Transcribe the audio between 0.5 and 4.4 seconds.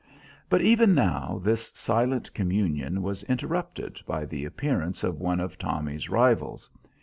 even now this silent communion was interrupted by